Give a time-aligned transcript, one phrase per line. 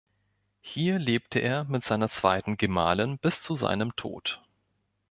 [0.61, 4.41] Hier lebte er mit seiner zweiten Gemahlin bis zu seinem Tod.